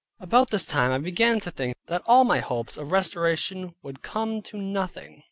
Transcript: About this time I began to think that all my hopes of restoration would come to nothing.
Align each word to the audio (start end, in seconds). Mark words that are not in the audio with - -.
About 0.19 0.49
this 0.49 0.65
time 0.65 0.89
I 0.91 0.97
began 0.97 1.39
to 1.41 1.51
think 1.51 1.77
that 1.85 2.01
all 2.07 2.23
my 2.23 2.39
hopes 2.39 2.75
of 2.75 2.91
restoration 2.91 3.75
would 3.83 4.01
come 4.01 4.41
to 4.41 4.57
nothing. 4.57 5.19